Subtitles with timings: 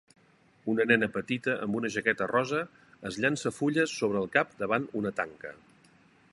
[0.71, 2.63] Una nena petita amb una jaqueta rosa
[3.11, 5.57] es llança fulles sobre el cap davant una tanca.